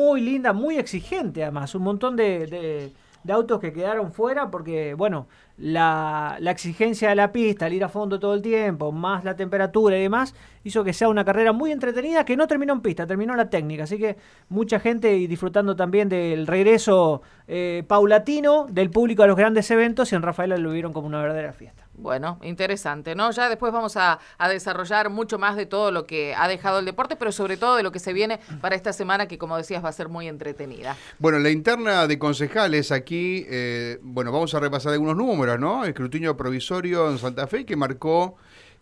muy 0.00 0.20
linda, 0.20 0.52
muy 0.52 0.78
exigente 0.78 1.42
además, 1.42 1.74
un 1.74 1.82
montón 1.82 2.16
de 2.16 2.92
de 3.22 3.32
autos 3.32 3.60
que 3.60 3.72
quedaron 3.72 4.12
fuera 4.12 4.50
porque, 4.50 4.94
bueno, 4.94 5.26
la, 5.58 6.36
la, 6.40 6.50
exigencia 6.50 7.10
de 7.10 7.14
la 7.14 7.32
pista, 7.32 7.66
el 7.66 7.74
ir 7.74 7.84
a 7.84 7.88
fondo 7.88 8.18
todo 8.18 8.34
el 8.34 8.40
tiempo, 8.40 8.92
más 8.92 9.24
la 9.24 9.36
temperatura 9.36 9.98
y 9.98 10.02
demás, 10.02 10.34
hizo 10.64 10.82
que 10.84 10.92
sea 10.92 11.08
una 11.08 11.24
carrera 11.24 11.52
muy 11.52 11.70
entretenida 11.70 12.24
que 12.24 12.36
no 12.36 12.46
terminó 12.46 12.72
en 12.72 12.80
pista, 12.80 13.06
terminó 13.06 13.34
en 13.34 13.38
la 13.38 13.50
técnica. 13.50 13.84
Así 13.84 13.98
que 13.98 14.16
mucha 14.48 14.80
gente 14.80 15.16
y 15.16 15.26
disfrutando 15.26 15.76
también 15.76 16.08
del 16.08 16.46
regreso 16.46 17.20
eh, 17.46 17.84
paulatino 17.86 18.66
del 18.70 18.90
público 18.90 19.22
a 19.22 19.26
los 19.26 19.36
grandes 19.36 19.70
eventos 19.70 20.12
y 20.12 20.14
en 20.16 20.22
Rafaela 20.22 20.56
lo 20.56 20.70
vieron 20.72 20.92
como 20.92 21.06
una 21.06 21.20
verdadera 21.20 21.52
fiesta. 21.52 21.84
Bueno, 22.00 22.38
interesante, 22.42 23.14
¿no? 23.14 23.30
Ya 23.30 23.48
después 23.48 23.72
vamos 23.72 23.96
a, 23.96 24.18
desarrollar 24.48 25.10
mucho 25.10 25.38
más 25.38 25.56
de 25.56 25.66
todo 25.66 25.90
lo 25.90 26.06
que 26.06 26.34
ha 26.34 26.48
dejado 26.48 26.78
el 26.80 26.84
deporte, 26.84 27.14
pero 27.16 27.30
sobre 27.30 27.56
todo 27.56 27.76
de 27.76 27.82
lo 27.82 27.92
que 27.92 27.98
se 27.98 28.12
viene 28.12 28.40
para 28.60 28.74
esta 28.74 28.92
semana, 28.92 29.28
que 29.28 29.38
como 29.38 29.56
decías 29.56 29.84
va 29.84 29.90
a 29.90 29.92
ser 29.92 30.08
muy 30.08 30.26
entretenida. 30.28 30.96
Bueno, 31.18 31.38
la 31.38 31.50
interna 31.50 32.06
de 32.06 32.18
concejales 32.18 32.90
aquí, 32.90 33.46
eh, 33.48 33.98
bueno, 34.02 34.32
vamos 34.32 34.54
a 34.54 34.60
repasar 34.60 34.92
algunos 34.92 35.16
números, 35.16 35.60
¿no? 35.60 35.84
Escrutinio 35.84 36.36
provisorio 36.36 37.10
en 37.10 37.18
Santa 37.18 37.46
Fe 37.46 37.64
que 37.66 37.76
marcó 37.76 38.36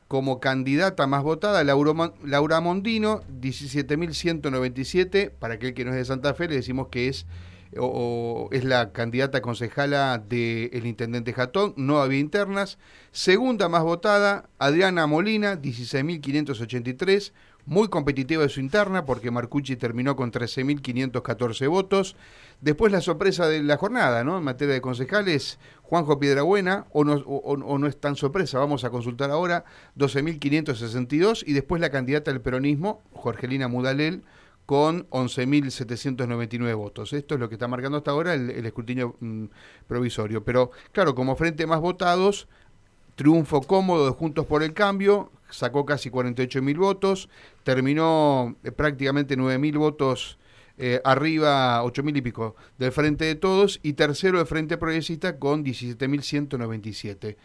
como 0.09 0.41
candidata 0.41 1.07
más 1.07 1.23
votada 1.23 1.63
Laura, 1.65 2.13
Laura 2.25 2.61
Mondino, 2.61 3.21
17.197, 3.41 5.31
para 5.31 5.55
aquel 5.55 5.75
que 5.75 5.85
no 5.85 5.91
es 5.91 5.97
de 5.97 6.05
Santa 6.07 6.35
Fe 6.35 6.49
le 6.49 6.57
decimos 6.57 6.89
que 6.89 7.09
es 7.09 7.27
o, 7.77 8.49
es 8.53 8.65
la 8.65 8.93
candidata 8.93 9.43
concejala 9.43 10.19
del 10.19 10.87
intendente 10.87 11.33
Jatón, 11.33 11.75
no 11.77 12.01
había 12.01 12.19
internas. 12.19 12.79
Segunda 13.13 13.69
más 13.69 13.83
votada, 13.83 14.49
Adriana 14.59 15.07
Molina, 15.07 15.61
16.583, 15.61 17.33
muy 17.67 17.89
competitiva 17.89 18.43
de 18.43 18.49
su 18.49 18.61
interna 18.61 19.05
porque 19.05 19.31
Marcucci 19.31 19.77
terminó 19.77 20.17
con 20.17 20.33
13.514 20.33 21.69
votos. 21.69 22.17
Después 22.61 22.91
la 22.91 23.01
sorpresa 23.01 23.47
de 23.47 23.63
la 23.63 23.77
jornada, 23.77 24.25
¿no? 24.25 24.39
En 24.39 24.45
materia 24.45 24.75
de 24.75 24.81
concejales, 24.81 25.59
Juanjo 25.83 26.19
Piedrabuena, 26.19 26.87
o 26.93 27.05
no, 27.05 27.15
o 27.15 27.79
no 27.79 27.87
es 27.87 28.01
tan 28.01 28.17
sorpresa, 28.17 28.59
vamos 28.59 28.85
a 28.85 28.91
consultar 28.91 29.31
ahora, 29.31 29.65
12.562, 29.97 31.45
y 31.47 31.53
después 31.53 31.81
la 31.81 31.91
candidata 31.91 32.31
del 32.31 32.41
peronismo, 32.41 33.03
Jorgelina 33.13 33.69
Mudalel, 33.69 34.23
con 34.69 35.09
11.799 35.09 36.77
votos. 36.77 37.15
Esto 37.15 37.37
es 37.37 37.41
lo 37.41 37.49
que 37.49 37.55
está 37.55 37.69
marcando 37.69 37.97
hasta 37.97 38.11
ahora 38.11 38.35
el, 38.35 38.67
escrutinio 38.67 39.17
mm, 39.19 39.47
provisorio. 39.87 40.45
Pero 40.45 40.73
claro, 40.93 41.15
como 41.15 41.37
frente 41.37 41.67
más 41.67 41.81
votados, 41.81 42.49
triunfo 43.15 43.63
cómodo 43.63 44.05
de 44.05 44.13
Juntos 44.13 44.45
por 44.45 44.63
el 44.63 44.75
Cambio, 44.75 45.33
sacó 45.49 45.87
casi 45.87 46.11
48.000 46.11 46.77
votos, 46.77 47.31
terminó 47.63 48.57
eh, 48.63 48.71
prácticamente 48.71 49.39
9.000 49.39 49.79
votos 49.79 50.39
eh, 50.77 51.01
arriba, 51.03 51.83
8.000 51.83 52.19
y 52.19 52.21
pico 52.21 52.55
del 52.77 52.93
Frente 52.93 53.25
de 53.25 53.37
Todos, 53.37 53.81
y 53.83 53.95
tercero 53.95 54.39
de 54.39 54.45
Frente 54.45 54.77
Progresista 54.77 55.39
con 55.39 55.65
17.197. 55.65 57.39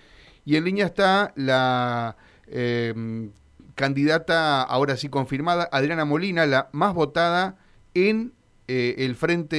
Y 0.43 0.58
en 0.58 0.65
línea 0.65 0.87
está 0.87 1.31
la 1.37 2.17
eh, 2.47 3.31
candidata 3.75 4.61
ahora 4.63 4.97
sí 4.97 5.09
confirmada, 5.09 5.67
Adriana 5.71 6.05
Molina, 6.05 6.45
la 6.45 6.69
más 6.71 6.93
votada 6.93 7.55
en 7.93 8.31
eh, 8.67 8.95
el 8.99 9.15
Frente 9.15 9.57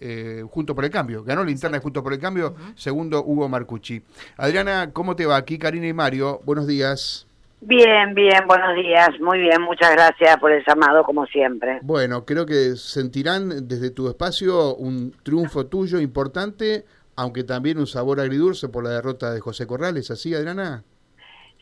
eh, 0.00 0.42
Junto 0.50 0.74
por 0.74 0.84
el 0.84 0.90
Cambio. 0.90 1.22
Ganó 1.22 1.44
la 1.44 1.50
interna 1.50 1.78
de 1.78 1.82
Junto 1.82 2.02
por 2.02 2.12
el 2.12 2.18
Cambio, 2.18 2.54
segundo 2.74 3.22
Hugo 3.24 3.48
Marcucci. 3.48 4.02
Adriana, 4.36 4.90
¿cómo 4.92 5.14
te 5.14 5.26
va? 5.26 5.36
Aquí 5.36 5.58
Karina 5.58 5.86
y 5.86 5.92
Mario, 5.92 6.40
buenos 6.44 6.66
días. 6.66 7.26
Bien, 7.64 8.12
bien, 8.12 8.44
buenos 8.48 8.74
días, 8.74 9.10
muy 9.20 9.38
bien, 9.38 9.62
muchas 9.62 9.92
gracias 9.92 10.36
por 10.38 10.50
el 10.50 10.64
llamado 10.66 11.04
como 11.04 11.26
siempre. 11.26 11.78
Bueno, 11.82 12.24
creo 12.24 12.44
que 12.44 12.74
sentirán 12.74 13.68
desde 13.68 13.90
tu 13.90 14.08
espacio 14.08 14.74
un 14.74 15.14
triunfo 15.22 15.66
tuyo 15.66 16.00
importante, 16.00 16.84
aunque 17.14 17.44
también 17.44 17.78
un 17.78 17.86
sabor 17.86 18.18
agridulce 18.18 18.68
por 18.68 18.82
la 18.82 18.90
derrota 18.90 19.32
de 19.32 19.38
José 19.38 19.68
Corrales, 19.68 20.10
¿así 20.10 20.34
Adriana? 20.34 20.82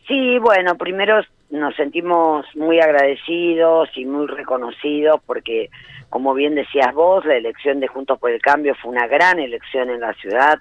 Sí, 0.07 0.39
bueno, 0.39 0.75
primero 0.75 1.21
nos 1.51 1.75
sentimos 1.75 2.45
muy 2.55 2.79
agradecidos 2.79 3.89
y 3.95 4.05
muy 4.05 4.25
reconocidos 4.27 5.21
porque, 5.25 5.69
como 6.09 6.33
bien 6.33 6.55
decías 6.55 6.93
vos, 6.93 7.25
la 7.25 7.35
elección 7.35 7.79
de 7.79 7.87
Juntos 7.87 8.17
por 8.19 8.31
el 8.31 8.41
Cambio 8.41 8.73
fue 8.75 8.91
una 8.91 9.07
gran 9.07 9.39
elección 9.39 9.89
en 9.89 9.99
la 9.99 10.13
ciudad. 10.13 10.59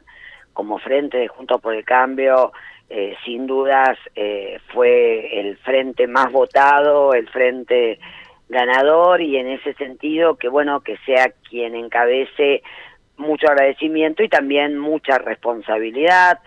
Como 0.53 0.79
frente 0.79 1.17
de 1.17 1.29
Juntos 1.29 1.61
por 1.61 1.75
el 1.75 1.84
Cambio, 1.84 2.53
eh, 2.89 3.17
sin 3.25 3.47
dudas 3.47 3.97
eh, 4.17 4.59
fue 4.73 5.41
el 5.41 5.56
frente 5.59 6.09
más 6.09 6.33
votado, 6.33 7.15
el 7.15 7.29
frente 7.29 8.00
ganador 8.49 9.23
y 9.23 9.37
en 9.37 9.47
ese 9.47 9.75
sentido 9.75 10.34
que 10.34 10.49
bueno 10.49 10.81
que 10.81 10.97
sea 11.06 11.33
quien 11.49 11.77
encabece 11.77 12.65
mucho 13.17 13.47
agradecimiento 13.47 14.25
y 14.25 14.29
también 14.29 14.77
mucha 14.77 15.19
responsabilidad 15.19 16.41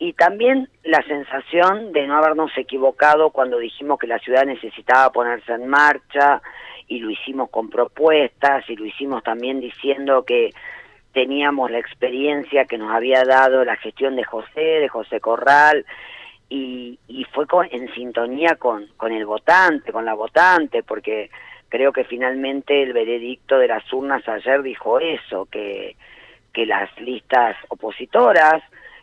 y 0.00 0.14
también 0.14 0.70
la 0.82 1.02
sensación 1.02 1.92
de 1.92 2.06
no 2.06 2.16
habernos 2.16 2.50
equivocado 2.56 3.28
cuando 3.30 3.58
dijimos 3.58 3.98
que 3.98 4.06
la 4.06 4.18
ciudad 4.18 4.46
necesitaba 4.46 5.12
ponerse 5.12 5.52
en 5.52 5.68
marcha 5.68 6.40
y 6.88 7.00
lo 7.00 7.10
hicimos 7.10 7.50
con 7.50 7.68
propuestas 7.68 8.64
y 8.70 8.76
lo 8.76 8.86
hicimos 8.86 9.22
también 9.22 9.60
diciendo 9.60 10.24
que 10.24 10.54
teníamos 11.12 11.70
la 11.70 11.80
experiencia 11.80 12.64
que 12.64 12.78
nos 12.78 12.90
había 12.90 13.24
dado 13.24 13.62
la 13.62 13.76
gestión 13.76 14.16
de 14.16 14.24
José, 14.24 14.60
de 14.80 14.88
José 14.88 15.20
Corral, 15.20 15.84
y, 16.48 16.98
y 17.06 17.24
fue 17.24 17.44
en 17.70 17.92
sintonía 17.92 18.56
con, 18.56 18.86
con 18.96 19.12
el 19.12 19.26
votante, 19.26 19.92
con 19.92 20.06
la 20.06 20.14
votante, 20.14 20.82
porque 20.82 21.30
creo 21.68 21.92
que 21.92 22.04
finalmente 22.04 22.82
el 22.82 22.94
veredicto 22.94 23.58
de 23.58 23.68
las 23.68 23.92
urnas 23.92 24.26
ayer 24.26 24.62
dijo 24.62 24.98
eso, 24.98 25.46
que, 25.50 25.94
que 26.54 26.64
las 26.64 26.88
listas 26.98 27.54
opositoras 27.68 28.62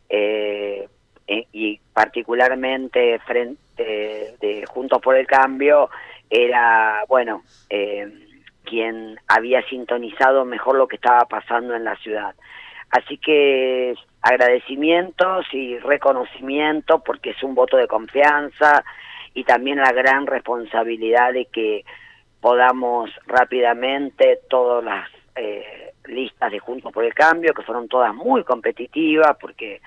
eh, 0.10 0.88
eh, 1.28 1.48
y 1.52 1.80
particularmente 1.94 3.20
frente 3.20 4.36
de 4.40 4.66
Juntos 4.68 5.02
por 5.02 5.16
el 5.16 5.28
Cambio 5.28 5.90
era, 6.30 7.04
bueno, 7.08 7.44
eh, 7.70 8.12
quien 8.64 9.20
había 9.28 9.62
sintonizado 9.68 10.46
mejor 10.46 10.76
lo 10.76 10.88
que 10.88 10.98
estaba 10.98 11.26
pasando 11.26 11.76
en 11.76 11.84
la 11.84 11.96
ciudad. 11.98 12.36
Así 12.90 13.18
que 13.18 13.96
agradecimientos 14.22 15.46
y 15.52 15.78
reconocimiento 15.80 17.04
porque 17.04 17.32
es 17.32 17.44
un 17.44 17.56
voto 17.56 17.78
de 17.78 17.88
confianza 17.88 18.84
y 19.34 19.44
también 19.44 19.78
la 19.78 19.92
gran 19.92 20.26
responsabilidad 20.26 21.34
de 21.34 21.46
que 21.46 21.86
podamos 22.42 23.10
rápidamente 23.26 24.40
todas 24.50 24.84
las 24.84 25.10
eh, 25.36 25.94
listas 26.08 26.52
de 26.52 26.60
Juntos 26.60 26.92
por 26.92 27.04
el 27.04 27.14
Cambio, 27.14 27.54
que 27.54 27.64
fueron 27.64 27.88
todas 27.88 28.14
muy 28.14 28.44
competitivas, 28.44 29.38
porque 29.40 29.82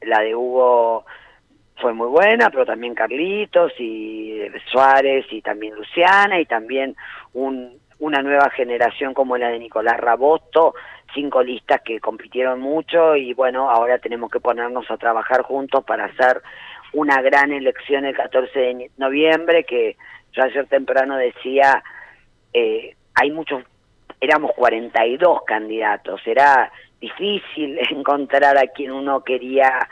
la 0.00 0.20
de 0.20 0.34
Hugo 0.34 1.04
fue 1.80 1.92
muy 1.92 2.08
buena, 2.08 2.50
pero 2.50 2.66
también 2.66 2.94
Carlitos 2.94 3.72
y 3.78 4.40
Suárez 4.70 5.26
y 5.30 5.42
también 5.42 5.74
Luciana 5.74 6.40
y 6.40 6.46
también 6.46 6.96
un, 7.34 7.78
una 8.00 8.22
nueva 8.22 8.50
generación 8.50 9.14
como 9.14 9.36
la 9.36 9.48
de 9.48 9.58
Nicolás 9.58 9.98
Rabosto, 9.98 10.74
cinco 11.14 11.42
listas 11.42 11.80
que 11.82 12.00
compitieron 12.00 12.60
mucho 12.60 13.16
y 13.16 13.32
bueno, 13.34 13.70
ahora 13.70 13.98
tenemos 13.98 14.30
que 14.30 14.40
ponernos 14.40 14.90
a 14.90 14.96
trabajar 14.96 15.42
juntos 15.42 15.84
para 15.84 16.06
hacer 16.06 16.42
una 16.92 17.20
gran 17.22 17.52
elección 17.52 18.04
el 18.04 18.16
14 18.16 18.58
de 18.58 18.90
noviembre, 18.96 19.64
que 19.64 19.96
yo 20.32 20.42
ayer 20.42 20.66
temprano 20.66 21.16
decía, 21.16 21.82
eh, 22.52 22.94
hay 23.14 23.30
muchos 23.30 23.62
éramos 24.20 24.52
42 24.56 25.42
candidatos, 25.46 26.20
era 26.26 26.70
difícil 27.00 27.78
encontrar 27.90 28.56
a 28.58 28.66
quien 28.68 28.92
uno 28.92 29.22
quería 29.22 29.88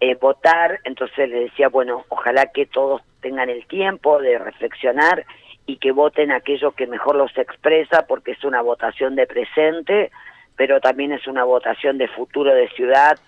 eh, 0.00 0.14
votar, 0.14 0.80
entonces 0.84 1.28
le 1.28 1.40
decía, 1.40 1.68
bueno, 1.68 2.04
ojalá 2.08 2.46
que 2.52 2.66
todos 2.66 3.02
tengan 3.20 3.48
el 3.48 3.66
tiempo 3.66 4.20
de 4.20 4.38
reflexionar 4.38 5.24
y 5.66 5.78
que 5.78 5.90
voten 5.92 6.30
aquello 6.30 6.72
que 6.72 6.86
mejor 6.86 7.16
los 7.16 7.36
expresa, 7.36 8.06
porque 8.06 8.32
es 8.32 8.44
una 8.44 8.62
votación 8.62 9.16
de 9.16 9.26
presente, 9.26 10.10
pero 10.54 10.80
también 10.80 11.12
es 11.12 11.26
una 11.26 11.44
votación 11.44 11.98
de 11.98 12.08
futuro 12.08 12.54
de 12.54 12.68
ciudad 12.70 13.18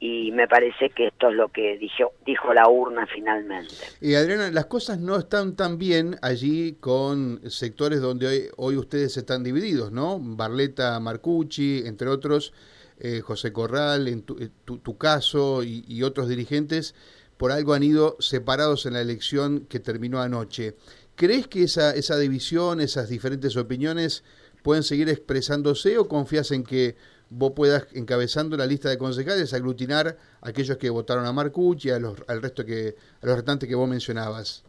y 0.00 0.30
me 0.32 0.46
parece 0.46 0.90
que 0.90 1.08
esto 1.08 1.28
es 1.28 1.34
lo 1.34 1.48
que 1.48 1.76
dijo, 1.76 2.12
dijo 2.24 2.54
la 2.54 2.68
urna 2.68 3.06
finalmente. 3.12 3.74
Y 4.00 4.14
Adriana, 4.14 4.50
las 4.50 4.66
cosas 4.66 4.98
no 5.00 5.16
están 5.16 5.56
tan 5.56 5.78
bien 5.78 6.16
allí 6.22 6.76
con 6.80 7.40
sectores 7.50 8.00
donde 8.00 8.26
hoy, 8.26 8.42
hoy 8.56 8.76
ustedes 8.76 9.16
están 9.16 9.42
divididos, 9.42 9.90
¿no? 9.90 10.18
Barleta 10.20 10.98
Marcucci, 11.00 11.82
entre 11.84 12.08
otros, 12.08 12.52
eh, 13.00 13.20
José 13.20 13.52
Corral, 13.52 14.08
en 14.08 14.22
tu, 14.22 14.38
eh, 14.38 14.50
tu, 14.64 14.98
caso 14.98 15.62
y, 15.64 15.84
y, 15.88 16.02
otros 16.02 16.28
dirigentes, 16.28 16.94
por 17.36 17.50
algo 17.50 17.74
han 17.74 17.82
ido 17.82 18.16
separados 18.20 18.86
en 18.86 18.94
la 18.94 19.00
elección 19.00 19.66
que 19.68 19.80
terminó 19.80 20.20
anoche. 20.20 20.76
¿Crees 21.16 21.48
que 21.48 21.64
esa, 21.64 21.92
esa 21.94 22.16
división, 22.16 22.80
esas 22.80 23.08
diferentes 23.08 23.56
opiniones 23.56 24.22
pueden 24.62 24.82
seguir 24.82 25.08
expresándose 25.08 25.98
o 25.98 26.08
confías 26.08 26.50
en 26.52 26.62
que 26.62 26.96
vos 27.30 27.52
puedas, 27.54 27.86
encabezando 27.94 28.56
la 28.56 28.66
lista 28.66 28.88
de 28.88 28.98
concejales, 28.98 29.52
aglutinar 29.54 30.16
a 30.40 30.48
aquellos 30.48 30.76
que 30.78 30.90
votaron 30.90 31.26
a 31.26 31.32
Marcucci 31.32 31.90
a 31.90 31.98
los, 31.98 32.22
al 32.28 32.42
resto 32.42 32.64
que, 32.64 32.94
a 33.22 33.26
los 33.26 33.36
restantes 33.36 33.68
que 33.68 33.74
vos 33.74 33.88
mencionabas? 33.88 34.64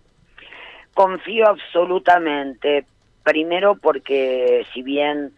Confío 0.94 1.48
absolutamente. 1.48 2.86
Primero 3.24 3.76
porque 3.76 4.66
si 4.74 4.82
bien 4.82 5.34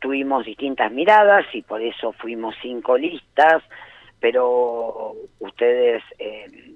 tuvimos 0.00 0.44
distintas 0.44 0.90
miradas 0.90 1.46
y 1.52 1.62
por 1.62 1.80
eso 1.80 2.12
fuimos 2.12 2.54
cinco 2.60 2.96
listas, 2.98 3.62
pero 4.18 5.14
ustedes 5.38 6.02
eh, 6.18 6.74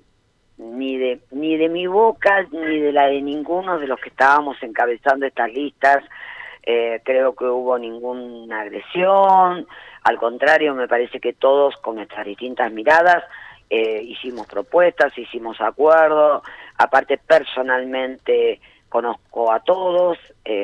ni 0.58 0.96
de 0.96 1.20
ni 1.32 1.56
de 1.56 1.68
mi 1.68 1.86
boca 1.86 2.46
ni 2.50 2.78
de 2.78 2.92
la 2.92 3.06
de 3.06 3.20
ninguno 3.20 3.78
de 3.78 3.86
los 3.86 4.00
que 4.00 4.08
estábamos 4.08 4.56
encabezando 4.62 5.26
estas 5.26 5.52
listas 5.52 6.04
eh, 6.66 7.00
creo 7.04 7.34
que 7.34 7.44
hubo 7.44 7.78
ninguna 7.78 8.60
agresión, 8.60 9.66
al 10.02 10.18
contrario 10.18 10.74
me 10.74 10.88
parece 10.88 11.20
que 11.20 11.32
todos 11.32 11.76
con 11.76 11.96
nuestras 11.96 12.26
distintas 12.26 12.70
miradas 12.72 13.24
eh, 13.70 14.02
hicimos 14.02 14.46
propuestas, 14.46 15.16
hicimos 15.16 15.60
acuerdos, 15.60 16.42
aparte 16.76 17.18
personalmente 17.18 18.60
conozco 18.88 19.52
a 19.52 19.60
todos, 19.60 20.18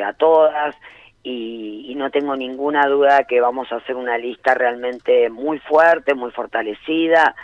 a 0.04 0.12
todas, 0.12 0.76
y, 1.22 1.94
no 1.96 2.10
tengo 2.10 2.34
ninguna 2.34 2.86
duda 2.86 3.24
que 3.24 3.40
vamos 3.40 3.70
a 3.70 3.76
hacer 3.76 3.94
una 3.94 4.18
lista 4.18 4.54
realmente 4.54 5.30
muy 5.30 5.58
fuerte, 5.60 6.14
muy 6.14 6.32
fortalecida 6.32 7.34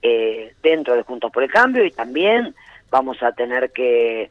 eh, 0.00 0.54
dentro 0.62 0.94
de 0.94 1.02
Juntos 1.02 1.30
por 1.30 1.42
el 1.42 1.50
Cambio 1.50 1.84
y 1.84 1.90
también 1.90 2.54
vamos 2.90 3.22
a 3.22 3.32
tener 3.32 3.72
que 3.72 4.30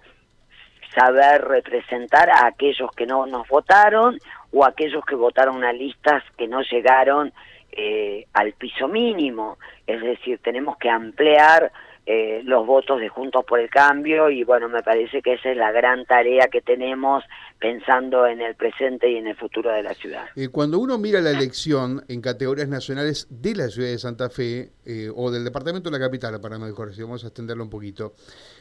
saber 0.95 1.43
representar 1.43 2.29
a 2.29 2.47
aquellos 2.47 2.89
que 2.91 3.05
no 3.05 3.25
nos 3.25 3.47
votaron 3.47 4.17
o 4.51 4.63
a 4.63 4.69
aquellos 4.69 5.03
que 5.05 5.15
votaron 5.15 5.63
a 5.63 5.73
listas 5.73 6.23
que 6.37 6.47
no 6.47 6.61
llegaron 6.61 7.33
eh, 7.71 8.25
al 8.33 8.53
piso 8.53 8.87
mínimo. 8.87 9.57
Es 9.85 10.01
decir, 10.01 10.39
tenemos 10.39 10.77
que 10.77 10.89
ampliar 10.89 11.71
eh, 12.07 12.43
los 12.43 12.67
votos 12.67 12.99
de 12.99 13.09
Juntos 13.09 13.43
por 13.45 13.59
el 13.59 13.67
Cambio 13.67 14.29
y 14.29 14.43
bueno, 14.43 14.69
me 14.69 14.83
parece 14.83 15.23
que 15.23 15.33
esa 15.33 15.49
es 15.49 15.57
la 15.57 15.71
gran 15.71 16.05
tarea 16.05 16.47
que 16.51 16.61
tenemos 16.61 17.23
pensando 17.57 18.27
en 18.27 18.41
el 18.41 18.53
presente 18.53 19.09
y 19.09 19.15
en 19.15 19.25
el 19.25 19.35
futuro 19.35 19.71
de 19.71 19.81
la 19.81 19.95
ciudad. 19.95 20.25
Eh, 20.35 20.49
cuando 20.49 20.77
uno 20.77 20.99
mira 20.99 21.19
la 21.19 21.31
elección 21.31 22.03
en 22.07 22.21
categorías 22.21 22.67
nacionales 22.67 23.27
de 23.31 23.55
la 23.55 23.69
ciudad 23.69 23.89
de 23.89 23.97
Santa 23.97 24.29
Fe 24.29 24.69
eh, 24.85 25.09
o 25.15 25.31
del 25.31 25.43
departamento 25.43 25.89
de 25.89 25.97
la 25.97 26.05
capital, 26.05 26.39
para 26.39 26.59
mejor, 26.59 26.93
si 26.93 27.01
vamos 27.01 27.23
a 27.23 27.27
extenderlo 27.27 27.63
un 27.63 27.71
poquito, 27.71 28.13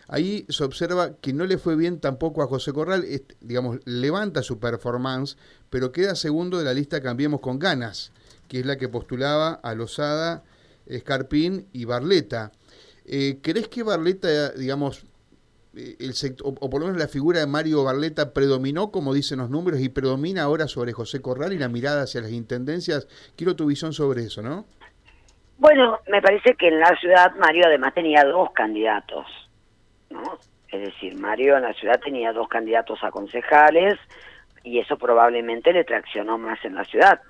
ahí 0.08 0.46
se 0.48 0.64
observa 0.64 1.16
que 1.20 1.34
no 1.34 1.44
le 1.44 1.58
fue 1.58 1.76
bien 1.76 2.00
tampoco 2.00 2.42
a 2.42 2.46
José 2.46 2.72
Corral, 2.72 3.04
digamos, 3.42 3.80
levanta 3.84 4.42
su 4.42 4.58
performance, 4.58 5.36
pero 5.68 5.92
queda 5.92 6.14
segundo 6.14 6.58
de 6.58 6.64
la 6.64 6.72
lista 6.72 7.02
Cambiemos 7.02 7.40
con 7.40 7.58
Ganas, 7.58 8.10
que 8.48 8.60
es 8.60 8.64
la 8.64 8.78
que 8.78 8.88
postulaba 8.88 9.60
a 9.62 9.74
Lozada, 9.74 10.44
Escarpín 10.86 11.66
y 11.72 11.84
Barleta. 11.84 12.52
Eh, 13.06 13.38
¿Crees 13.42 13.68
que 13.68 13.82
Barleta, 13.82 14.52
digamos, 14.52 15.04
eh, 15.76 15.96
el 16.00 16.14
sector, 16.14 16.54
o, 16.60 16.70
por 16.70 16.80
lo 16.80 16.86
menos 16.86 17.00
la 17.00 17.08
figura 17.08 17.40
de 17.40 17.46
Mario 17.46 17.84
Barleta 17.84 18.32
predominó, 18.32 18.90
como 18.90 19.12
dicen 19.12 19.38
los 19.38 19.50
números, 19.50 19.80
y 19.80 19.88
predomina 19.88 20.42
ahora 20.42 20.68
sobre 20.68 20.92
José 20.92 21.20
Corral 21.20 21.52
y 21.52 21.58
la 21.58 21.68
mirada 21.68 22.02
hacia 22.02 22.20
las 22.20 22.32
intendencias? 22.32 23.08
Quiero 23.36 23.56
tu 23.56 23.66
visión 23.66 23.92
sobre 23.92 24.22
eso, 24.22 24.42
¿no? 24.42 24.64
Bueno, 25.58 26.00
me 26.08 26.20
parece 26.20 26.54
que 26.54 26.68
en 26.68 26.80
la 26.80 26.96
ciudad 26.98 27.34
Mario 27.36 27.66
además 27.66 27.94
tenía 27.94 28.24
dos 28.24 28.50
candidatos, 28.52 29.26
¿no? 30.10 30.38
Es 30.68 30.80
decir, 30.80 31.16
Mario 31.16 31.56
en 31.56 31.62
la 31.62 31.74
ciudad 31.74 32.00
tenía 32.00 32.32
dos 32.32 32.48
candidatos 32.48 32.98
a 33.04 33.10
concejales 33.10 33.94
y 34.64 34.80
eso 34.80 34.96
probablemente 34.96 35.72
le 35.72 35.84
traccionó 35.84 36.38
más 36.38 36.64
en 36.64 36.74
la 36.74 36.84
ciudad. 36.84 37.20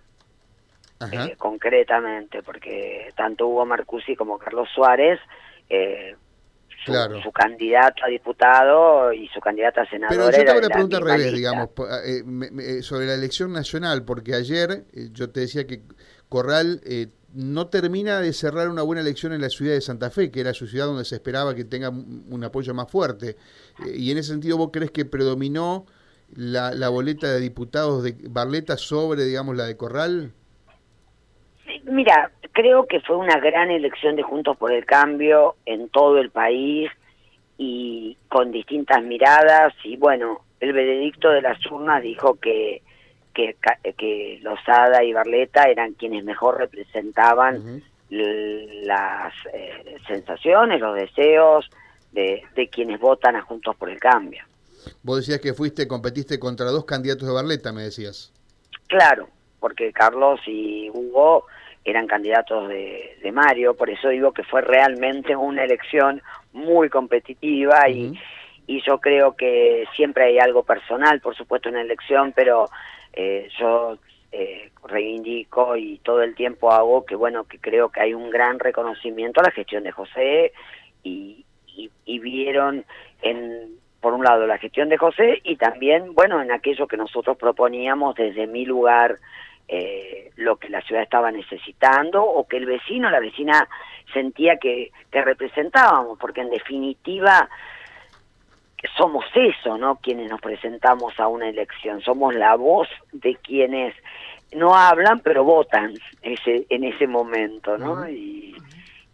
Eh, 1.12 1.34
concretamente, 1.36 2.42
porque 2.42 3.10
tanto 3.14 3.46
Hugo 3.46 3.66
Marcusi 3.66 4.16
como 4.16 4.38
Carlos 4.38 4.68
Suárez 4.74 5.20
eh, 5.68 6.16
su, 6.84 7.32
candidato 7.32 8.04
a 8.04 8.08
diputado 8.08 9.12
y 9.12 9.28
su 9.28 9.40
candidata 9.40 9.82
a 9.82 9.90
senador. 9.90 10.16
Pero 10.16 10.30
yo 10.30 10.44
te 10.44 10.50
hago 10.50 10.58
una 10.58 10.68
pregunta 10.68 10.96
al 10.98 11.04
revés, 11.04 11.32
digamos, 11.32 11.70
eh, 12.04 12.22
eh, 12.60 12.82
sobre 12.82 13.06
la 13.06 13.14
elección 13.14 13.52
nacional, 13.52 14.04
porque 14.04 14.34
ayer 14.34 14.84
eh, 14.92 15.08
yo 15.12 15.30
te 15.30 15.40
decía 15.40 15.66
que 15.66 15.82
Corral 16.28 16.80
no 17.32 17.68
termina 17.68 18.20
de 18.20 18.32
cerrar 18.32 18.68
una 18.68 18.82
buena 18.82 19.02
elección 19.02 19.32
en 19.32 19.40
la 19.40 19.48
ciudad 19.48 19.72
de 19.72 19.80
Santa 19.80 20.10
Fe, 20.10 20.30
que 20.30 20.40
era 20.40 20.52
su 20.52 20.66
ciudad 20.66 20.86
donde 20.86 21.04
se 21.04 21.16
esperaba 21.16 21.54
que 21.54 21.64
tenga 21.64 21.90
un 21.90 22.44
apoyo 22.44 22.74
más 22.74 22.90
fuerte. 22.90 23.36
y 23.84 24.10
en 24.10 24.18
ese 24.18 24.30
sentido, 24.30 24.56
¿vos 24.56 24.70
crees 24.72 24.90
que 24.90 25.04
predominó 25.04 25.86
la, 26.34 26.72
la 26.72 26.88
boleta 26.88 27.30
de 27.30 27.40
diputados 27.40 28.02
de 28.02 28.16
Barleta 28.28 28.76
sobre, 28.76 29.24
digamos, 29.24 29.56
la 29.56 29.64
de 29.64 29.76
Corral? 29.76 30.32
Mira, 31.84 32.30
creo 32.52 32.86
que 32.86 33.00
fue 33.00 33.16
una 33.16 33.38
gran 33.38 33.70
elección 33.70 34.16
de 34.16 34.22
Juntos 34.22 34.56
por 34.56 34.72
el 34.72 34.86
Cambio 34.86 35.56
en 35.66 35.88
todo 35.88 36.18
el 36.18 36.30
país 36.30 36.90
y 37.58 38.16
con 38.28 38.50
distintas 38.50 39.02
miradas 39.02 39.72
y 39.84 39.96
bueno, 39.96 40.40
el 40.60 40.72
veredicto 40.72 41.30
de 41.30 41.42
las 41.42 41.64
urnas 41.66 42.02
dijo 42.02 42.34
que 42.34 42.82
que, 43.34 43.56
que 43.98 44.38
Lozada 44.42 45.02
y 45.02 45.12
Barleta 45.12 45.64
eran 45.64 45.94
quienes 45.94 46.24
mejor 46.24 46.58
representaban 46.58 47.82
las 48.08 49.34
eh, 49.52 49.96
sensaciones, 50.06 50.80
los 50.80 50.94
deseos 50.94 51.68
de, 52.12 52.44
de 52.54 52.68
quienes 52.68 53.00
votan 53.00 53.34
a 53.34 53.42
Juntos 53.42 53.74
por 53.76 53.90
el 53.90 53.98
Cambio. 53.98 54.44
Vos 55.02 55.18
decías 55.18 55.40
que 55.40 55.52
fuiste, 55.52 55.88
competiste 55.88 56.38
contra 56.38 56.66
dos 56.66 56.84
candidatos 56.84 57.26
de 57.26 57.34
Barleta, 57.34 57.72
me 57.72 57.82
decías. 57.82 58.32
Claro, 58.86 59.28
porque 59.58 59.92
Carlos 59.92 60.40
y 60.46 60.90
Hugo 60.90 61.46
eran 61.84 62.06
candidatos 62.06 62.68
de, 62.68 63.18
de, 63.22 63.32
Mario, 63.32 63.74
por 63.74 63.90
eso 63.90 64.08
digo 64.08 64.32
que 64.32 64.42
fue 64.42 64.62
realmente 64.62 65.36
una 65.36 65.64
elección 65.64 66.22
muy 66.52 66.88
competitiva 66.88 67.88
y, 67.88 68.18
y 68.66 68.80
yo 68.82 68.98
creo 68.98 69.36
que 69.36 69.84
siempre 69.94 70.24
hay 70.24 70.38
algo 70.38 70.62
personal, 70.62 71.20
por 71.20 71.36
supuesto, 71.36 71.68
en 71.68 71.74
la 71.74 71.82
elección, 71.82 72.32
pero 72.34 72.70
eh, 73.12 73.48
yo 73.58 73.98
eh, 74.32 74.70
reivindico 74.88 75.76
y 75.76 75.98
todo 75.98 76.22
el 76.22 76.34
tiempo 76.34 76.72
hago 76.72 77.04
que, 77.04 77.16
bueno, 77.16 77.44
que 77.44 77.58
creo 77.58 77.90
que 77.90 78.00
hay 78.00 78.14
un 78.14 78.30
gran 78.30 78.58
reconocimiento 78.58 79.40
a 79.40 79.44
la 79.44 79.50
gestión 79.50 79.84
de 79.84 79.92
José 79.92 80.52
y, 81.02 81.44
y, 81.66 81.90
y 82.06 82.18
vieron 82.18 82.84
en 83.22 83.78
por 84.00 84.12
un 84.12 84.22
lado 84.22 84.46
la 84.46 84.58
gestión 84.58 84.90
de 84.90 84.98
José 84.98 85.40
y 85.44 85.56
también, 85.56 86.14
bueno, 86.14 86.42
en 86.42 86.52
aquello 86.52 86.86
que 86.86 86.98
nosotros 86.98 87.38
proponíamos 87.38 88.14
desde 88.14 88.46
mi 88.46 88.66
lugar 88.66 89.18
eh, 89.68 90.30
lo 90.36 90.56
que 90.56 90.68
la 90.68 90.82
ciudad 90.82 91.02
estaba 91.02 91.30
necesitando 91.30 92.24
o 92.24 92.46
que 92.46 92.58
el 92.58 92.66
vecino, 92.66 93.10
la 93.10 93.20
vecina 93.20 93.68
sentía 94.12 94.56
que, 94.56 94.92
que 95.10 95.22
representábamos, 95.22 96.18
porque 96.18 96.42
en 96.42 96.50
definitiva 96.50 97.48
somos 98.96 99.24
eso, 99.34 99.78
¿no? 99.78 99.96
Quienes 99.96 100.30
nos 100.30 100.40
presentamos 100.40 101.18
a 101.18 101.28
una 101.28 101.48
elección, 101.48 102.00
somos 102.02 102.34
la 102.34 102.54
voz 102.56 102.88
de 103.12 103.34
quienes 103.36 103.94
no 104.54 104.74
hablan 104.74 105.20
pero 105.20 105.42
votan 105.42 105.94
ese, 106.22 106.66
en 106.68 106.84
ese 106.84 107.06
momento, 107.06 107.78
¿no? 107.78 108.08
Y, 108.08 108.54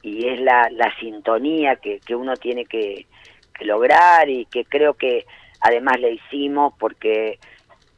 y 0.02 0.28
es 0.28 0.40
la, 0.40 0.68
la 0.72 0.94
sintonía 0.98 1.76
que, 1.76 2.00
que 2.00 2.14
uno 2.14 2.34
tiene 2.36 2.64
que, 2.64 3.06
que 3.54 3.64
lograr 3.64 4.28
y 4.28 4.46
que 4.46 4.64
creo 4.64 4.94
que 4.94 5.24
además 5.60 6.00
le 6.00 6.12
hicimos 6.12 6.74
porque 6.78 7.38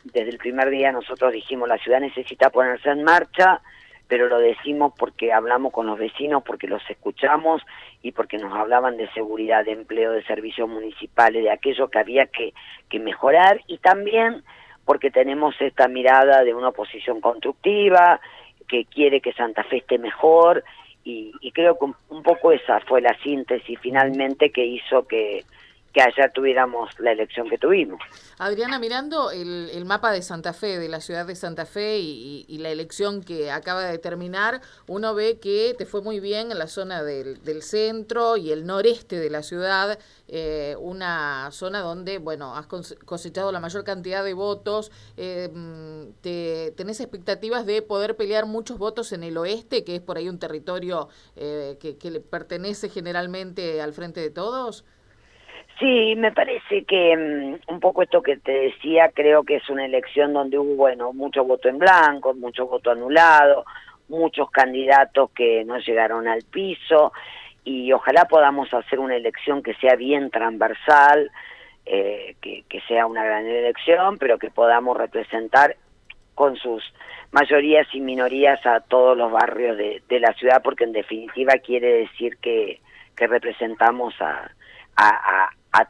desde 0.04 0.30
el 0.30 0.38
primer 0.38 0.70
día 0.70 0.92
nosotros 0.92 1.32
dijimos 1.32 1.68
la 1.68 1.78
ciudad 1.78 2.00
necesita 2.00 2.50
ponerse 2.50 2.90
en 2.90 3.04
marcha, 3.04 3.60
pero 4.08 4.28
lo 4.28 4.38
decimos 4.38 4.92
porque 4.98 5.32
hablamos 5.32 5.72
con 5.72 5.86
los 5.86 5.98
vecinos, 5.98 6.42
porque 6.42 6.66
los 6.66 6.82
escuchamos 6.90 7.62
y 8.02 8.12
porque 8.12 8.36
nos 8.38 8.52
hablaban 8.52 8.96
de 8.96 9.10
seguridad, 9.12 9.64
de 9.64 9.72
empleo, 9.72 10.12
de 10.12 10.24
servicios 10.24 10.68
municipales, 10.68 11.42
de 11.42 11.50
aquello 11.50 11.88
que 11.88 11.98
había 11.98 12.26
que, 12.26 12.52
que 12.88 12.98
mejorar 12.98 13.60
y 13.66 13.78
también 13.78 14.42
porque 14.84 15.10
tenemos 15.10 15.54
esta 15.60 15.88
mirada 15.88 16.42
de 16.42 16.54
una 16.54 16.68
oposición 16.68 17.20
constructiva, 17.20 18.20
que 18.68 18.84
quiere 18.86 19.20
que 19.20 19.32
Santa 19.32 19.62
Fe 19.64 19.78
esté 19.78 19.98
mejor 19.98 20.64
y, 21.04 21.32
y 21.40 21.52
creo 21.52 21.78
que 21.78 21.86
un 22.08 22.22
poco 22.22 22.52
esa 22.52 22.80
fue 22.80 23.00
la 23.00 23.16
síntesis 23.22 23.78
finalmente 23.80 24.50
que 24.50 24.64
hizo 24.64 25.06
que, 25.06 25.44
que 25.92 26.02
ayer 26.02 26.32
tuviéramos 26.32 26.90
la 26.98 27.12
elección 27.12 27.48
que 27.48 27.58
tuvimos. 27.58 28.00
Adriana, 28.38 28.78
mirando 28.78 29.30
el, 29.30 29.84
mapa 29.84 30.10
de 30.10 30.22
Santa 30.22 30.52
Fe, 30.52 30.78
de 30.78 30.88
la 30.88 31.00
ciudad 31.00 31.26
de 31.26 31.36
Santa 31.36 31.66
Fe 31.66 31.98
y, 31.98 32.58
la 32.62 32.70
elección 32.70 33.22
que 33.22 33.50
acaba 33.50 33.84
de 33.84 33.98
terminar, 33.98 34.60
uno 34.86 35.14
ve 35.14 35.40
que 35.40 35.74
te 35.76 35.84
fue 35.84 36.00
muy 36.00 36.20
bien 36.20 36.52
en 36.52 36.58
la 36.58 36.68
zona 36.68 37.02
del, 37.02 37.62
centro 37.62 38.36
y 38.36 38.52
el 38.52 38.66
noreste 38.66 39.18
de 39.18 39.30
la 39.30 39.42
ciudad, 39.42 39.98
eh, 40.28 40.76
una 40.78 41.50
zona 41.50 41.80
donde, 41.80 42.18
bueno, 42.18 42.56
has 42.56 42.66
cosechado 42.66 43.52
la 43.52 43.60
mayor 43.60 43.84
cantidad 43.84 44.24
de 44.24 44.34
votos. 44.34 44.90
Eh, 45.16 45.50
te, 46.20 46.72
¿Tenés 46.76 47.00
expectativas 47.00 47.66
de 47.66 47.82
poder 47.82 48.16
pelear 48.16 48.46
muchos 48.46 48.78
votos 48.78 49.12
en 49.12 49.24
el 49.24 49.36
oeste, 49.36 49.84
que 49.84 49.96
es 49.96 50.00
por 50.00 50.16
ahí 50.16 50.28
un 50.28 50.38
territorio 50.38 51.08
eh, 51.36 51.76
que 51.80 52.10
le 52.10 52.20
pertenece 52.20 52.88
generalmente 52.88 53.82
al 53.82 53.92
frente 53.92 54.20
de 54.20 54.30
todos? 54.30 54.84
Sí, 55.82 56.14
me 56.16 56.30
parece 56.30 56.84
que 56.84 57.16
mm, 57.16 57.72
un 57.72 57.80
poco 57.80 58.02
esto 58.02 58.22
que 58.22 58.36
te 58.36 58.52
decía, 58.52 59.10
creo 59.12 59.42
que 59.42 59.56
es 59.56 59.68
una 59.68 59.84
elección 59.84 60.32
donde 60.32 60.56
hubo, 60.56 60.76
bueno, 60.76 61.12
mucho 61.12 61.42
voto 61.42 61.68
en 61.68 61.78
blanco, 61.78 62.34
mucho 62.34 62.68
voto 62.68 62.92
anulado, 62.92 63.64
muchos 64.08 64.48
candidatos 64.52 65.32
que 65.32 65.64
no 65.64 65.78
llegaron 65.78 66.28
al 66.28 66.44
piso 66.44 67.12
y 67.64 67.90
ojalá 67.90 68.26
podamos 68.26 68.72
hacer 68.72 69.00
una 69.00 69.16
elección 69.16 69.60
que 69.60 69.74
sea 69.74 69.96
bien 69.96 70.30
transversal, 70.30 71.32
eh, 71.84 72.36
que, 72.40 72.80
sea 72.86 73.06
una 73.06 73.24
gran 73.24 73.44
elección, 73.44 74.18
pero 74.18 74.38
que 74.38 74.50
podamos 74.50 74.96
representar 74.96 75.74
con 76.36 76.54
sus 76.54 76.84
mayorías 77.32 77.88
y 77.92 78.00
minorías 78.00 78.64
a 78.66 78.82
todos 78.82 79.16
los 79.16 79.32
barrios 79.32 79.76
de, 79.76 80.00
de 80.08 80.20
la 80.20 80.32
ciudad, 80.34 80.62
porque 80.62 80.84
en 80.84 80.92
definitiva 80.92 81.54
quiere 81.54 81.92
decir 81.92 82.36
que, 82.36 82.80
que 83.16 83.26
representamos 83.26 84.14
a, 84.20 84.48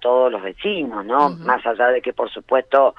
todos 0.00 0.30
los 0.30 0.42
vecinos, 0.42 1.04
¿no? 1.04 1.30
Más 1.30 1.64
allá 1.66 1.88
de 1.88 2.00
que, 2.00 2.12
por 2.12 2.30
supuesto, 2.30 2.94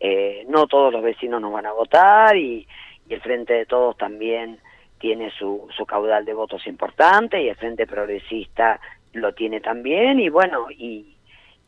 eh, 0.00 0.44
no 0.48 0.66
todos 0.66 0.92
los 0.92 1.02
vecinos 1.02 1.40
nos 1.40 1.52
van 1.52 1.66
a 1.66 1.72
votar 1.72 2.36
y, 2.36 2.66
y 3.08 3.14
el 3.14 3.20
Frente 3.20 3.54
de 3.54 3.66
Todos 3.66 3.96
también 3.96 4.60
tiene 4.98 5.30
su, 5.38 5.66
su 5.76 5.86
caudal 5.86 6.24
de 6.24 6.34
votos 6.34 6.66
importante 6.66 7.42
y 7.42 7.48
el 7.48 7.56
Frente 7.56 7.86
Progresista 7.86 8.80
lo 9.12 9.32
tiene 9.32 9.60
también 9.60 10.20
y 10.20 10.28
bueno, 10.28 10.66
y, 10.70 11.16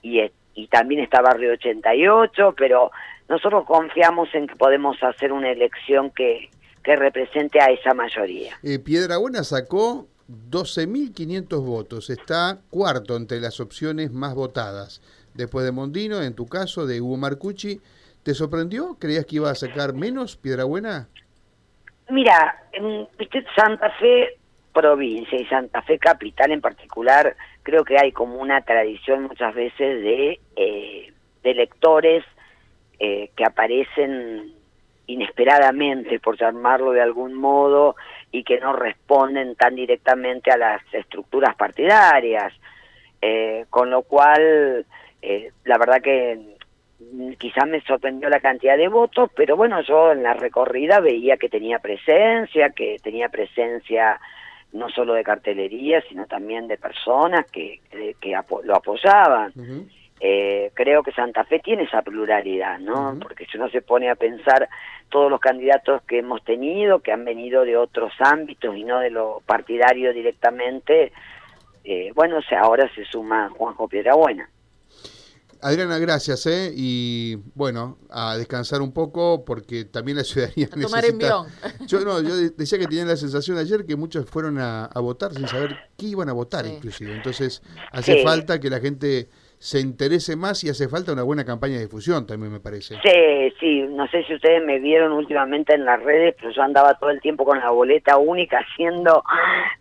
y, 0.03 0.21
y 0.55 0.67
también 0.69 1.03
está 1.03 1.23
Barrio 1.23 1.53
88, 1.53 2.55
pero 2.57 2.91
nosotros 3.29 3.65
confiamos 3.67 4.29
en 4.35 4.47
que 4.47 4.57
podemos 4.57 5.03
hacer 5.03 5.33
una 5.33 5.51
elección 5.51 6.11
que, 6.11 6.51
que 6.83 6.97
represente 6.97 7.61
a 7.61 7.67
esa 7.67 7.95
mayoría. 7.95 8.59
Eh, 8.63 8.79
Piedrabuena 8.79 9.45
sacó 9.45 10.07
12.500 10.29 11.65
votos, 11.65 12.11
está 12.11 12.59
cuarto 12.71 13.17
entre 13.17 13.41
las 13.41 13.61
opciones 13.61 14.13
más 14.13 14.35
votadas. 14.35 15.01
Después 15.35 15.65
de 15.65 15.73
Mondino, 15.73 16.23
en 16.23 16.35
tu 16.35 16.47
caso, 16.47 16.87
de 16.87 17.01
Hugo 17.01 17.17
Marcucci, 17.17 17.81
¿te 18.23 18.35
sorprendió? 18.35 18.97
¿Creías 18.99 19.25
que 19.25 19.37
iba 19.37 19.51
a 19.51 19.55
sacar 19.55 19.95
menos 19.95 20.37
Piedrabuena? 20.37 21.09
Mira, 22.11 22.63
en 22.73 23.09
Santa 23.57 23.91
Fe 23.99 24.39
provincia 24.73 25.39
y 25.39 25.47
Santa 25.47 25.83
Fe 25.83 25.99
capital 25.99 26.53
en 26.53 26.61
particular, 26.61 27.35
creo 27.63 27.85
que 27.85 27.99
hay 27.99 28.13
como 28.13 28.37
una 28.37 28.61
tradición 28.63 29.25
muchas 29.25 29.55
veces 29.55 30.03
de, 30.03 30.41
eh, 30.57 31.13
de 31.43 31.51
electores 31.51 32.25
eh, 33.01 33.31
que 33.35 33.45
aparecen 33.45 34.53
inesperadamente, 35.07 36.21
por 36.21 36.39
llamarlo 36.39 36.93
de 36.93 37.01
algún 37.01 37.35
modo, 37.35 37.97
y 38.31 38.45
que 38.45 38.61
no 38.61 38.73
responden 38.73 39.55
tan 39.57 39.75
directamente 39.75 40.51
a 40.51 40.57
las 40.57 40.83
estructuras 40.93 41.55
partidarias. 41.57 42.53
Eh, 43.21 43.67
con 43.71 43.91
lo 43.91 44.03
cual, 44.03 44.87
eh, 45.23 45.51
la 45.65 45.79
verdad 45.79 46.01
que 46.01 46.39
quizás 47.39 47.67
me 47.67 47.81
sorprendió 47.83 48.29
la 48.29 48.41
cantidad 48.41 48.77
de 48.77 48.89
votos, 48.89 49.31
pero 49.35 49.57
bueno, 49.57 49.81
yo 49.83 50.13
en 50.13 50.23
la 50.23 50.35
recorrida 50.35 51.01
veía 51.01 51.37
que 51.37 51.49
tenía 51.49 51.79
presencia, 51.79 52.71
que 52.71 52.97
tenía 53.03 53.29
presencia 53.29 54.21
no 54.73 54.89
solo 54.91 55.15
de 55.15 55.25
cartelería, 55.25 56.03
sino 56.09 56.27
también 56.27 56.69
de 56.69 56.77
personas 56.77 57.47
que, 57.51 57.81
que, 58.21 58.37
lo 58.65 58.77
apoyaban. 58.77 59.53
Eh, 60.21 60.73
creo 60.75 61.03
que 61.03 61.13
Santa 61.13 61.45
Fe 61.45 61.61
tiene 61.61 61.85
esa 61.85 62.03
pluralidad, 62.03 62.79
¿no? 62.81 63.17
Porque 63.21 63.47
si 63.47 63.57
uno 63.57 63.71
se 63.71 63.83
pone 63.83 64.11
a 64.11 64.17
pensar 64.17 64.69
todos 65.09 65.31
los 65.31 65.41
candidatos 65.41 66.03
que 66.03 66.19
hemos 66.19 66.43
tenido, 66.45 67.01
que 67.01 67.13
han 67.13 67.25
venido 67.25 67.65
de 67.65 67.77
otros 67.77 68.13
ámbitos 68.19 68.77
y 68.77 68.85
no 68.85 68.99
de 68.99 69.11
lo 69.11 69.43
partidario 69.47 70.13
directamente, 70.13 71.13
eh, 71.85 72.11
bueno, 72.15 72.39
o 72.39 72.43
sea, 72.43 72.63
ahora 72.63 72.91
se 72.95 73.05
suma 73.05 73.49
Juanjo 73.51 73.89
Piedrabuena. 73.89 74.49
Adriana, 75.61 75.99
gracias, 75.99 76.47
¿eh? 76.47 76.73
Y 76.75 77.37
bueno, 77.55 77.99
a 78.11 78.37
descansar 78.37 78.81
un 78.81 78.93
poco 78.93 79.45
porque 79.45 79.85
también 79.85 80.19
la 80.19 80.25
ciudadanía 80.25 80.67
a 80.67 80.81
tomar 80.81 81.05
envión. 81.05 81.47
Yo, 81.87 82.01
no, 82.01 82.21
yo 82.21 82.37
decía 82.37 82.79
que 82.79 82.87
tenía 82.87 83.05
la 83.05 83.17
sensación 83.17 83.59
ayer 83.59 83.85
que 83.85 83.97
muchos 83.97 84.27
fueron 84.27 84.59
a, 84.59 84.91
votar 84.97 85.35
sin 85.35 85.49
saber 85.49 85.77
qué 85.97 86.07
iban 86.07 86.29
a 86.29 86.33
votar, 86.33 86.67
inclusive. 86.67 87.15
Entonces, 87.15 87.63
hace 87.91 88.23
falta 88.23 88.61
que 88.61 88.71
la 88.71 88.81
gente 88.81 89.29
se 89.59 89.81
interese 89.81 90.37
más 90.37 90.63
y 90.63 90.71
hace 90.71 90.89
falta 90.89 91.13
una 91.13 91.25
buena 91.25 91.45
campaña 91.45 91.75
de 91.75 91.83
difusión 91.83 92.27
también 92.27 92.53
me 92.53 92.61
parece. 92.61 92.95
Sí, 93.03 93.55
sí, 93.59 93.83
no 93.91 94.07
sé 94.07 94.23
si 94.25 94.35
ustedes 94.35 94.65
me 94.65 94.79
vieron 94.79 95.13
últimamente 95.13 95.75
en 95.75 95.85
las 95.85 96.01
redes, 96.03 96.37
pero 96.39 96.53
yo 96.53 96.63
andaba 96.63 96.95
todo 96.95 97.11
el 97.11 97.21
tiempo 97.21 97.45
con 97.45 97.59
la 97.59 97.71
boleta 97.71 98.19
única 98.19 98.59
haciendo 98.59 99.25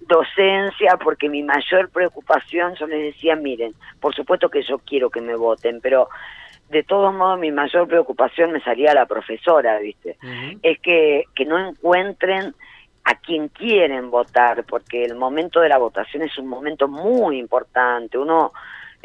docencia 0.02 0.98
porque 1.04 1.30
mi 1.30 1.44
mayor 1.44 1.90
preocupación, 1.90 2.74
yo 2.76 2.88
les 2.88 3.14
decía, 3.14 3.36
miren, 3.36 3.74
por 4.00 4.16
supuesto 4.16 4.50
que 4.50 4.64
yo 4.64 4.80
quiero 4.80 5.12
que 5.12 5.22
me 5.22 5.36
voten, 5.36 5.80
pero 5.80 6.10
de 6.70 6.84
todos 6.84 7.14
modos 7.14 7.40
mi 7.40 7.52
mayor 7.52 7.88
preocupación 7.88 8.52
me 8.52 8.62
salía 8.62 8.94
la 8.94 9.06
profesora, 9.06 9.78
¿viste? 9.80 10.18
Es 10.64 10.80
que, 10.80 11.26
que 11.36 11.46
no 11.46 11.70
encuentren 11.70 12.56
a 13.04 13.16
quien 13.16 13.48
quieren 13.50 14.10
votar, 14.10 14.66
porque 14.66 15.06
el 15.06 15.16
momento 15.16 15.62
de 15.62 15.70
la 15.70 15.78
votación 15.78 16.24
es 16.24 16.38
un 16.38 16.48
momento 16.48 16.90
muy 16.90 17.38
importante, 17.40 18.18
uno 18.18 18.52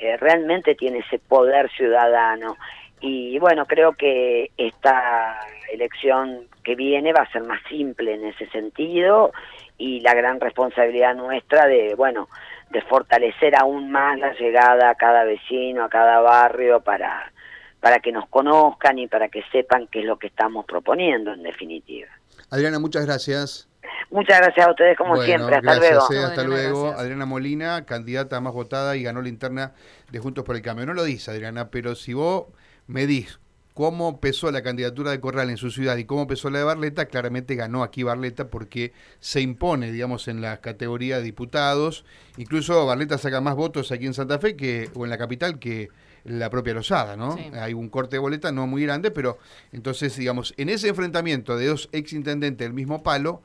eh, 0.03 0.17
realmente 0.17 0.75
tiene 0.75 0.99
ese 0.99 1.21
poder 1.21 1.71
ciudadano. 1.71 2.57
Y 3.01 3.39
bueno, 3.39 3.67
creo 3.67 3.93
que 3.93 4.51
esta 4.57 5.39
elección 5.73 6.49
que 6.65 6.75
viene 6.75 7.13
va 7.13 7.23
a 7.23 7.31
ser 7.31 7.45
más 7.45 7.61
simple 7.69 8.15
en 8.15 8.25
ese 8.27 8.49
sentido 8.49 9.33
y 9.79 10.01
la 10.01 10.15
gran 10.15 10.41
responsabilidad 10.41 11.15
nuestra 11.15 11.67
de, 11.67 11.95
bueno, 11.95 12.29
de 12.71 12.83
fortalecer 12.83 13.55
aún 13.57 13.93
más 13.93 14.19
la 14.19 14.33
llegada 14.35 14.91
a 14.91 14.95
cada 14.97 15.23
vecino, 15.23 15.85
a 15.85 15.89
cada 15.89 16.21
barrio 16.21 16.81
para, 16.81 17.33
para 17.79 18.01
que 18.01 18.11
nos 18.11 18.29
conozcan 18.29 18.99
y 18.99 19.07
para 19.07 19.29
que 19.29 19.45
sepan 19.53 19.87
qué 19.87 20.01
es 20.01 20.05
lo 20.05 20.19
que 20.19 20.27
estamos 20.27 20.65
proponiendo 20.65 21.33
en 21.33 21.45
definitiva. 21.45 22.09
Adriana, 22.51 22.81
muchas 22.81 23.07
gracias. 23.07 23.72
Muchas 24.11 24.41
gracias 24.41 24.67
a 24.67 24.71
ustedes 24.71 24.97
como 24.97 25.17
siempre. 25.23 25.57
Hasta 25.57 25.77
luego. 25.77 26.13
Eh, 26.13 26.19
hasta 26.19 26.45
luego. 26.45 26.89
Adriana 26.93 27.27
Molina, 27.27 27.85
candidata 27.85 28.41
más 28.41 28.53
votada 28.53 28.97
y 28.97 29.03
ganó 29.03 29.23
la 29.23 29.29
interna 29.29 29.73
de 30.11 30.19
Juntos 30.19 30.45
por 30.45 30.57
el 30.57 30.63
Cambio. 30.63 30.87
No 30.87 30.95
lo 30.95 31.05
dice 31.05 31.31
Adriana, 31.31 31.71
pero 31.71 31.95
si 31.95 32.13
vos 32.13 32.47
me 32.87 33.07
dis 33.07 33.39
cómo 33.75 34.21
pesó 34.21 34.51
la 34.51 34.63
candidatura 34.63 35.11
de 35.11 35.21
Corral 35.21 35.51
en 35.51 35.57
su 35.57 35.71
ciudad 35.71 35.97
y 35.97 36.05
cómo 36.05 36.27
pesó 36.27 36.51
la 36.51 36.59
de 36.59 36.65
Barleta, 36.65 37.07
claramente 37.07 37.55
ganó 37.55 37.83
aquí 37.83 38.03
Barleta 38.03 38.49
porque 38.49 38.93
se 39.21 39.41
impone, 39.41 39.91
digamos, 39.91 40.29
en 40.29 40.43
la 40.43 40.61
categoría 40.61 41.17
de 41.17 41.23
diputados. 41.23 42.05
Incluso 42.37 42.85
Barleta 42.85 43.19
saca 43.19 43.41
más 43.41 43.55
votos 43.55 43.93
aquí 43.93 44.07
en 44.07 44.15
Santa 44.15 44.39
Fe 44.39 44.57
que 44.57 44.91
o 44.95 45.05
en 45.05 45.11
la 45.11 45.19
capital 45.19 45.59
que 45.59 45.89
la 46.25 46.51
propia 46.51 46.75
Lozada, 46.75 47.17
¿no? 47.17 47.37
Hay 47.55 47.75
un 47.75 47.89
corte 47.89 48.17
de 48.17 48.21
boleta 48.21 48.53
no 48.53 48.67
muy 48.67 48.83
grande, 48.83 49.11
pero 49.11 49.39
entonces, 49.73 50.17
digamos, 50.17 50.55
en 50.57 50.69
ese 50.69 50.89
enfrentamiento 50.89 51.57
de 51.57 51.67
dos 51.67 51.89
exintendentes 51.93 52.65
del 52.65 52.73
mismo 52.73 53.03
palo, 53.03 53.43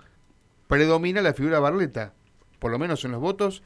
predomina 0.67 1.21
la 1.21 1.33
figura 1.33 1.59
Barleta, 1.59 2.13
por 2.59 2.71
lo 2.71 2.79
menos 2.79 3.03
en 3.05 3.12
los 3.12 3.21
votos 3.21 3.63